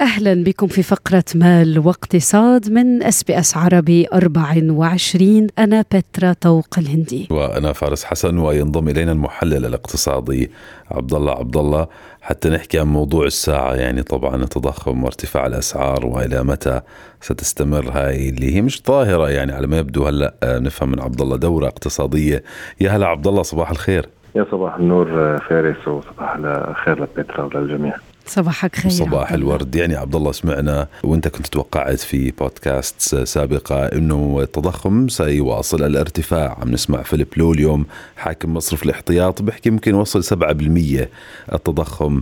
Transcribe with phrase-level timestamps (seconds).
[0.00, 7.28] أهلا بكم في فقرة مال واقتصاد من SBS عربي 24 أنا بترا طوق الهندي.
[7.30, 10.50] وأنا فارس حسن وينضم إلينا المحلل الاقتصادي
[10.90, 11.86] عبد الله عبد الله
[12.22, 16.80] حتى نحكي عن موضوع الساعة يعني طبعا التضخم وارتفاع الأسعار وإلى متى
[17.20, 21.36] ستستمر هاي اللي هي مش ظاهره يعني على ما يبدو هلأ نفهم من عبد الله
[21.36, 22.42] دورة اقتصادية.
[22.80, 24.08] يا هلا عبد الله صباح الخير.
[24.36, 27.94] يا صباح النور فارس وصباح الخير لبيترا وللجميع.
[28.26, 29.74] صباحك خير صباح الورد.
[29.74, 36.58] يعني عبد الله سمعنا وانت كنت توقعت في بودكاست سابقة إنه التضخم سيواصل الارتفاع.
[36.60, 41.08] عم نسمع فيليب لو اليوم حاكم مصرف الاحتياط بيحكي يمكن يوصل 7%
[41.52, 42.20] التضخم.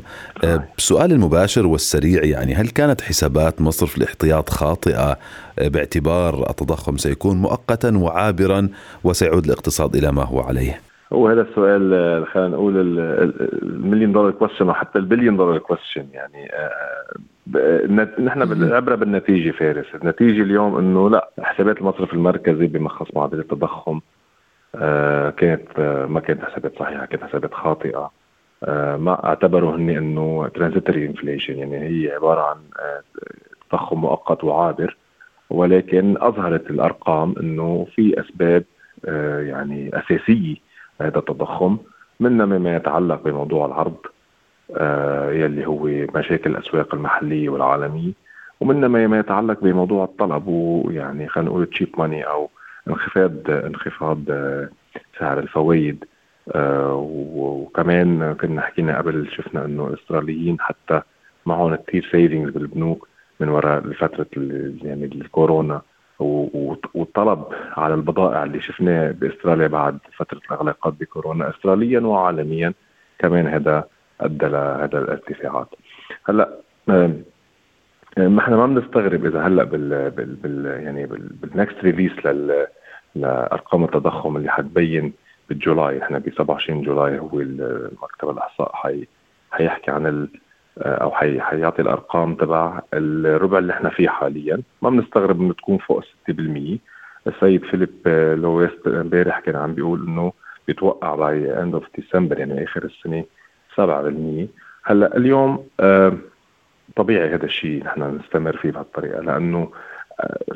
[0.79, 5.19] بسؤال المباشر والسريع يعني هل كانت حسابات مصرف الاحتياط خاطئة؟
[5.59, 8.69] باعتبار التضخم سيكون مؤقتا وعابرا
[9.05, 12.75] وسيعود الاقتصاد إلى ما هو عليه؟ هو هذا السؤال خلينا نقول
[13.63, 16.51] المليون دولار question وحتى البليون دولار question يعني
[18.19, 24.01] نحن العبره بالنتيجة فارس، النتيجة اليوم إنه لا حسابات المصرف المركزي بمخص معدل التضخم
[25.37, 28.11] كانت ما كانت حسابات صحيحة كانت حسابات خاطئة.
[28.97, 32.57] ما اعتبروا هن إنه transitory inflation يعني هي عبارة عن
[33.71, 34.97] تضخم مؤقت وعابر.
[35.51, 38.65] ولكن أظهرت الأرقام إنه في أسباب
[39.39, 40.68] يعني أساسية
[41.01, 41.79] هذا التضخم.
[42.21, 43.97] منها مما يتعلق بموضوع العرض
[44.77, 48.13] آه يلي هو مشاكل الأسواق المحلية والعالمية.
[48.61, 52.51] ومنها ما يتعلق بموضوع الطلب ويعني خلينا نقول تشيب ماني أو
[52.89, 54.69] انخفاض انخفاض آه
[55.19, 56.05] سعر الفوائد.
[56.55, 56.95] آه
[57.35, 61.01] وكمان كنا حكينا قبل شفنا إنه الاستراليين حتى
[61.47, 63.09] معهم كثير سيفنجز بالبنوك
[63.41, 64.27] من وراء فتره
[64.83, 65.81] يعني الكورونا.
[66.19, 67.45] والطلب
[67.77, 72.73] على البضائع اللي شفناه بأستراليا بعد فترة الإغلاقات بكورونا استراليا وعالميا
[73.19, 73.85] كمان هذا
[74.21, 75.69] أدى لهذا الارتفاعات.
[76.29, 76.49] هلأ
[78.19, 81.07] ما إحنا ما بنستغرب إذا هلأ بال, بال, بال يعني
[81.43, 82.13] بال next release
[83.15, 85.13] لأرقام التضخم اللي حتبين
[85.49, 87.31] بال July إحنا ب 27 جولاي هو
[88.03, 89.07] مكتب الأحصاء حي
[89.51, 90.29] حيحكي عن
[90.83, 94.63] أو حي حيعطي الأرقام تبع الربع اللي إحنا فيه حاليا.
[94.83, 96.79] ما بنستغرب إنه تكون فوق 6%
[97.27, 98.09] السيد فيليب
[98.43, 100.33] لوي إمبارح كان عم بيقول إنه
[100.67, 103.25] بيتوقع by end of December يعني آخر السنة
[103.81, 104.49] 7%
[104.85, 105.67] هلأ اليوم
[106.97, 109.71] طبيعي هذا الشيء نحن نستمر فيه بهالطريقة لأنه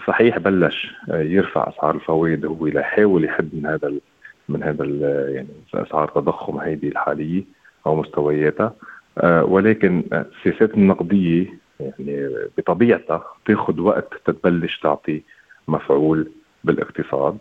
[0.06, 3.93] صحيح بلش يرفع أسعار الفوائد هو ليحاول يحد من هذا
[4.49, 4.84] من هذا
[5.31, 7.44] يعني أسعار التضخم هيدي الحالية
[7.87, 8.65] أو مستوياتها.
[8.66, 8.72] آه
[9.25, 11.47] ولكن السياسات النقدية
[11.81, 12.28] يعني
[12.59, 15.23] بطبيعتها تاخذ وقت تتبلش تعطي
[15.69, 16.31] مفعول
[16.65, 17.39] بالاقتصاد.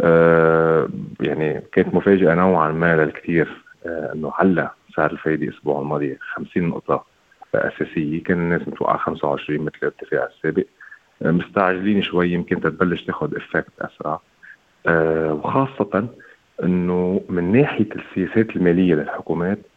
[0.00, 0.88] آه
[1.20, 3.48] يعني كانت مفاجأة نوعا ما للكثير
[3.86, 7.04] آه إنه علّى سعر الفايدة الأسبوع الماضي 50 نقطة
[7.54, 10.64] أساسية كان الناس متوقعة 25 مثل الارتفاع السابق.
[11.22, 14.20] مستعجلين شوي يمكن تتبلش تاخذ إفكت أسرع.
[15.32, 16.08] وخاصة
[16.62, 19.71] إنه من ناحية السياسات المالية للحكومات آه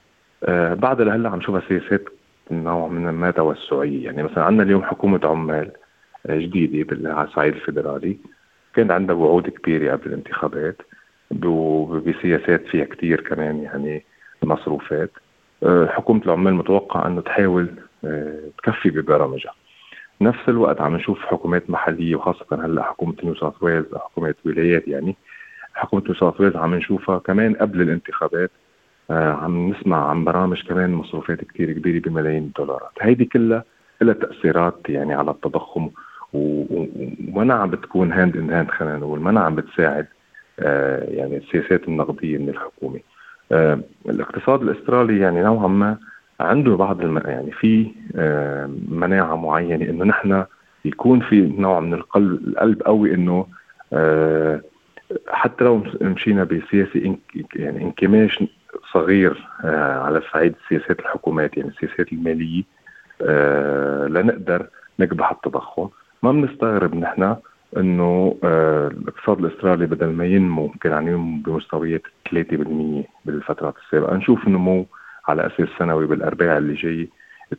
[0.73, 2.03] بعد لهلا عم نشوفها سياسات
[2.51, 4.05] نوع من ما توسعية.
[4.05, 5.71] يعني مثلا عندنا اليوم حكومة عمال
[6.29, 8.17] جديدة على الصعيد الفيدرالي.
[8.75, 10.81] كان عندها وعود كبيرة قبل الانتخابات
[12.05, 14.03] بسياسات فيها كثير كمان يعني
[14.43, 15.11] مصروفات.
[15.63, 17.67] آه حكومة العمال متوقع إنه تحاول
[18.05, 19.53] آه تكفي ببرامجها.
[20.21, 25.15] نفس الوقت عم نشوف حكومات محلية وخاصة هلأ حكومة نيو ساوث ويلز حكومة ولايات يعني
[25.73, 28.64] حكومة نيو ساوث ويلز عم نشوفها كمان قبل الانتخابات آه
[29.09, 32.91] عم نسمع عن برامج كمان مصروفات كتير كبيرة بملايين الدولارات.
[33.01, 33.63] هيدي كلها
[34.01, 35.89] لها تأثيرات يعني على التضخم
[36.33, 40.05] وما عم بتكون hand in hand خلينا نقول ما عم بتساعد
[40.59, 42.99] آه يعني السياسات النقدية من الحكومة.
[43.51, 45.97] آه الاقتصاد الأسترالي يعني نوعا ما
[46.39, 47.17] عنده بعض الم...
[47.17, 50.43] يعني في آه مناعة معينة إنه نحن
[50.85, 53.45] يكون في نوع من القلب القلب قوي إنه
[53.93, 54.61] آه
[55.27, 57.15] حتى لو مشينا بسياسة
[57.55, 58.43] يعني انكماش
[58.93, 62.63] صغير آه على صعيد سياسات الحكومات يعني السياسات المالية
[63.21, 64.67] آه لنقدر
[64.99, 65.89] نكبح التضخم.
[66.23, 67.35] ما بنستغرب نحن
[67.77, 72.33] إنه آه الاقتصاد الأسترالي بدل ما ينمو كان عم ينمو بمستويات 3%
[73.25, 74.15] بالفترات السابقة.
[74.15, 74.85] نشوف نمو
[75.27, 77.09] على أساس سنوي بالارباع اللي جاي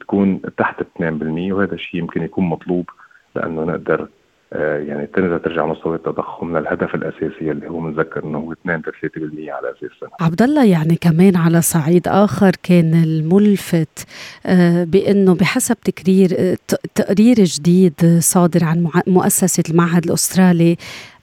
[0.01, 2.91] تكون تحت 2% وهذا الشيء يمكن يكون مطلوب
[3.35, 4.09] لأنه نقدر
[4.53, 8.87] يعني تنزل ترجع مستوى التضخم للهدف الأساسي اللي هو بنذكر إنه هو 2 3%
[9.49, 10.11] على أساس السنة.
[10.21, 14.07] عبد الله يعني كمان على صعيد آخر كان الملفت
[14.47, 16.57] آه، بإنه بحسب تقرير آه،
[16.95, 20.77] تقرير جديد صادر عن مؤسسة المعهد الأسترالي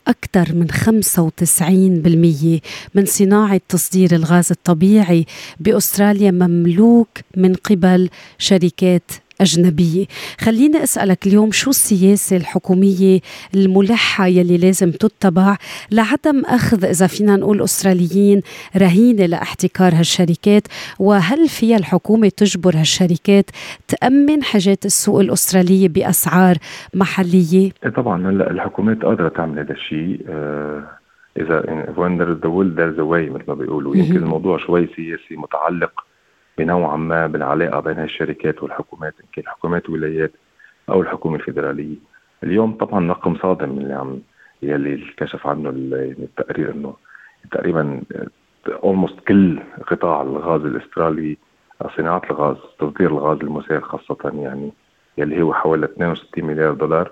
[0.08, 2.62] أكثر من 95%
[2.96, 5.26] من صناعة تصدير الغاز الطبيعي
[5.60, 10.06] بأستراليا مملوك من قبل شركات أجنبية.
[10.40, 13.20] خليني أسألك اليوم شو السياسة الحكومية
[13.56, 15.58] الملحة يلي لازم تتبع
[15.92, 18.42] لعدم أخذ إذا فينا نقول أستراليين
[18.78, 20.68] رهينة لاحتكار هالشركات؟
[21.00, 23.46] وهل فيها الحكومة تجبر هالشركات
[23.88, 26.58] تأمن حاجات السوق الأسترالية بأسعار
[26.94, 30.26] محلية؟ إيه طبعا هلأ الحكومات قادرة تعمل هذا الشيء.
[30.30, 30.84] آه
[31.38, 31.62] إذا
[31.96, 33.96] when the will there's a way مثل ما بيقولوا.
[33.96, 35.92] يمكن الموضوع شوي سياسي متعلق
[36.58, 40.32] بنوعا ما بالعلاقه بين الشركات والحكومات إن كان حكومات ولايات
[40.90, 41.96] أو الحكومة الفيدرالية.
[42.44, 44.20] اليوم طبعا رقم صادم اللي عم
[44.62, 46.94] يلي كشف عنه التقرير إنه
[47.52, 48.02] تقريبا
[48.84, 51.38] اولموست كل قطاع الغاز الأسترالي
[51.98, 54.72] صناعة الغاز تصدير الغاز المسال خاصة يعني
[55.18, 57.12] يلي هو حوالي 62 مليار دولار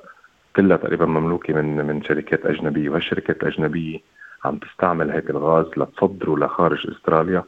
[0.56, 2.90] كلها تقريبا مملوكة من من شركات أجنبية.
[2.90, 4.00] وهالشركات الأجنبية
[4.46, 7.44] عم تستعمل هيك الغاز لتصدره لخارج أستراليا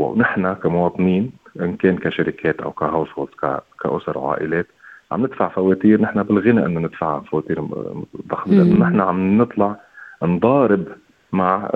[0.00, 3.08] ونحن كمواطنين إن كان كشركات أو ك house
[3.82, 4.66] كأسر وعائلات
[5.12, 6.00] عم ندفع فواتير.
[6.00, 7.60] نحن بالغنى إنه ندفع فواتير
[8.28, 8.54] ضخمة.
[8.54, 9.76] لأنه نحن عم نطلع
[10.22, 10.84] نضارب
[11.32, 11.70] مع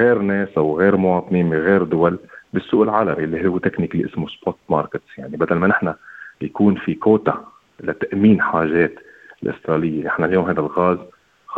[0.00, 2.18] غير ناس أو غير مواطنين من غير دول
[2.52, 5.94] بالسوق العالمي اللي هو technically اسمه spot markets يعني بدل ما نحن
[6.40, 7.44] يكون في كوتا
[7.80, 8.94] لتأمين حاجات
[9.42, 10.98] الاستراليه نحن اليوم هذا الغاز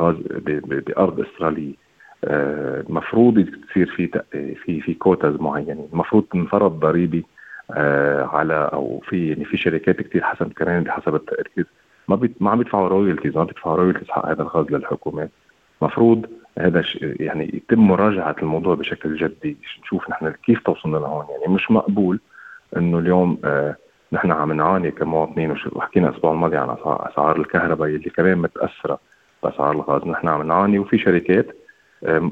[0.01, 0.17] غاز
[0.87, 1.75] بأرض أسترالية.
[2.25, 4.23] المفروض تصير في
[4.65, 7.23] في في quotas معينه المفروض تنفرض ضريبه
[7.71, 11.67] آه، على أو في يعني في شركات كثير حسب كمان بحسب التقرير
[12.09, 15.31] ما ما عم يدفعوا royalties ما بيدفعوا royalties حق هذا الغاز للحكومات.
[15.83, 16.27] المفروض
[16.59, 19.57] هذا يعني يتم مراجعة الموضوع بشكل جدي.
[19.83, 21.27] نشوف نحن كيف توصلنا لهون.
[21.31, 22.21] يعني مش مقبول
[22.77, 23.77] إنه اليوم آه
[24.13, 25.57] نحن عم نعاني كمواطنين.
[25.73, 28.99] وحكينا الأسبوع الماضي عن أسعار الكهرباء اللي كمان متأثرة
[29.43, 30.03] بأسعار الغاز.
[30.03, 30.79] نحن عم نعاني.
[30.79, 31.47] وفي شركات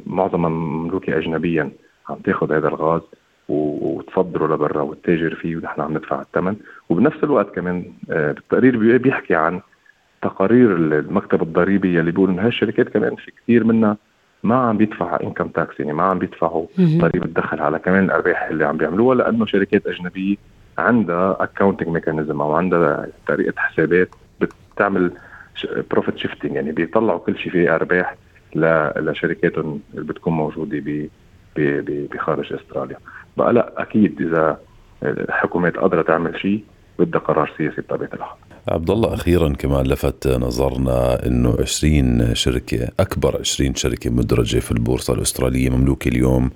[0.06, 1.70] معظمها مملوكه اجنبيا
[2.08, 3.00] عم تاخذ هذا الغاز
[3.48, 6.56] وتصدره لبرا والتاجر فيه ونحن عم ندفع الثمن
[6.88, 9.60] وبنفس الوقت كمان آه، بالتقرير بيحكي عن
[10.22, 13.96] تقارير المكتب الضريبي اللي بيقول إنه هالشركات كمان في كثير منها
[14.42, 18.64] ما عم بيدفع انكم تاكس يعني ما عم بيدفعوا ضريبه دخل على كمان الأرباح اللي
[18.64, 20.36] عم بيعملوها لأنه شركات أجنبية
[20.78, 24.08] عندها accounting mechanism أو عندها طريقة حسابات
[24.40, 25.10] بتعمل
[25.90, 28.14] profit shifting يعني بيطلعوا كل شيء فيه أرباح
[28.96, 31.08] لشركاتهم اللي بتكون موجودة
[32.12, 32.96] بخارج استراليا.
[33.36, 34.60] بقى لا أكيد إذا
[35.02, 36.64] الحكومات قادرة تعمل شيء
[36.98, 38.36] بدها قرار سياسي بطبيعة الحال.
[38.68, 45.14] عبد الله أخيرا كمان لفت نظرنا إنه 20 شركة أكبر 20 شركة مدرجة في البورصة
[45.14, 46.50] الأسترالية مملوكة اليوم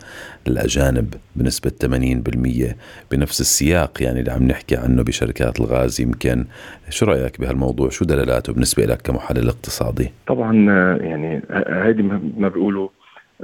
[0.46, 2.74] للاجانب بنسبة 80%
[3.10, 6.44] بنفس السياق يعني اللي عم نحكي عنه بشركات الغاز يمكن
[6.88, 10.52] شو رأيك بهالموضوع؟ شو دلالاته بالنسبة لك كمحلل اقتصادي؟ طبعا
[11.00, 12.02] يعني هيدي
[12.36, 12.88] ما بيقولوا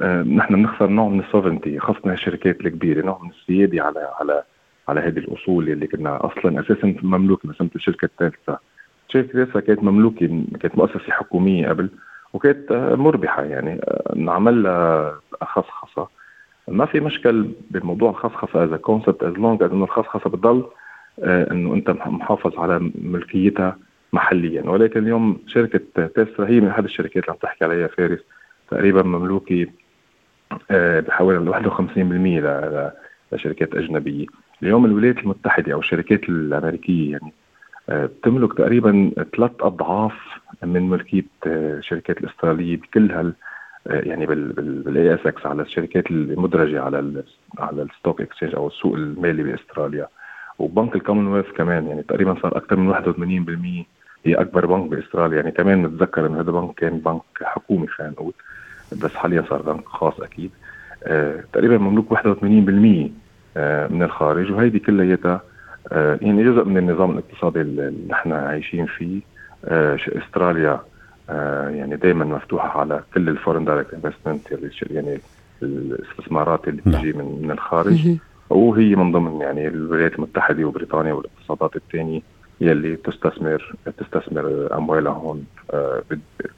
[0.00, 4.42] آه، نحن بنخسر نوع من السوفرنتي خاصة الشركات الكبيرة نوع من السيادة على على
[4.88, 8.58] على هذه الأصول اللي كنا أصلا أساسا مملوكه مثل الشركة الثالثة.
[9.08, 11.88] الشركة الثالثة كانت مملوكة كانت مؤسسة حكومية قبل
[12.32, 13.80] وكانت مربحة يعني
[14.16, 16.08] نعمل لها خصخصة.
[16.68, 20.64] ما في مشكل بموضوع الخصخصة as concept as long إنه الخصخصة بتضل
[21.22, 23.78] آه، إنه أنت محافظ على ملكيتها
[24.12, 24.62] محليا.
[24.70, 28.18] ولكن اليوم شركة تسلا هي من أحد الشركات اللي عم تحكي عليها فارس
[28.70, 29.66] تقريبا مملوكة
[30.70, 34.26] آه، بحوالي 51% لشركات أجنبية.
[34.62, 37.32] اليوم الولايات المتحدة أو الشركات الأمريكية يعني
[37.88, 40.12] آه، تملك تقريبا ثلاث أضعاف
[40.62, 43.34] من ملكية الشركات آه، الأسترالية بكل هال
[43.86, 47.24] آه، يعني بال ASX على الشركات المدرجة على ال
[47.58, 50.08] على ال stock exchange أو السوق المالي بأستراليا.
[50.58, 53.86] وبنك الكومنولث كمان يعني تقريبا صار أكثر من 81%
[54.24, 55.36] هي أكبر بنك بأستراليا.
[55.36, 58.32] يعني كمان نتذكر إنه هذا بنك كان بنك حكومي خلينا نقول
[58.92, 60.50] بس حاليا صار بنك خاص أكيد.
[61.04, 63.10] آه تقريبا مملوك 81% آه،
[63.90, 65.40] من الخارج وهيدي كلياتها
[65.92, 69.20] آه، يعني جزء من النظام الاقتصادي اللي نحن عايشين فيه.
[69.64, 70.80] آه، استراليا
[71.68, 75.18] يعني دائما مفتوحة على كل ال foreign direct investment يعني
[75.62, 77.18] الاستثمارات اللي بتجي نعم.
[77.18, 78.16] من من الخارج.
[78.50, 82.20] وهي من ضمن يعني الولايات المتحدة وبريطانيا والاقتصادات الثانية.
[82.60, 85.44] يلي تستثمر تستثمر اموالها هون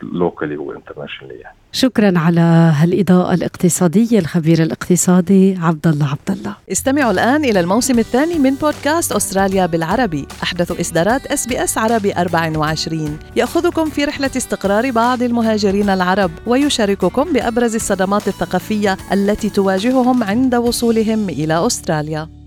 [0.02, 1.56] locally و internationally يعني.
[1.72, 8.38] شكرا على هالإضاءة الاقتصادية الخبير الاقتصادي عبد الله عبد الله استمعوا الآن إلى الموسم الثاني
[8.38, 10.26] من بودكاست أستراليا بالعربي.
[10.42, 18.28] أحدث إصدارات SBS عربي 24 يأخذكم في رحلة استقرار بعض المهاجرين العرب ويشارككم بأبرز الصدمات
[18.28, 22.37] الثقافية التي تواجههم عند وصولهم إلى أستراليا.